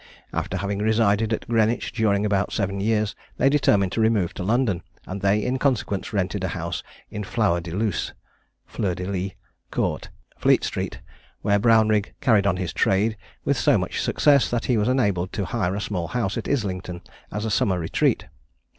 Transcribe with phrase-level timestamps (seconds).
[0.33, 4.81] After having resided at Greenwich during about seven years, they determined to remove to London,
[5.05, 6.81] and they, in consequence, rented a house
[7.11, 8.11] in Flower de Luce
[8.65, 9.33] (Fleur de Lys)
[9.69, 10.09] Court,
[10.39, 11.01] Fleet street,
[11.43, 15.45] where Brownrigg carried on his trade with so much success, that he was enabled to
[15.45, 18.25] hire a small house at Islington as a summer retreat.